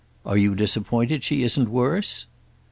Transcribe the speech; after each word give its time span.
"Are 0.25 0.35
you 0.35 0.55
disappointed 0.55 1.23
she 1.23 1.43
isn't 1.43 1.69
worse?" 1.69 2.25